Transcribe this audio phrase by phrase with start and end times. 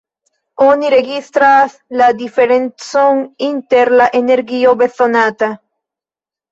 [0.67, 5.57] Oni registras la diferencon inter la energio bezonata.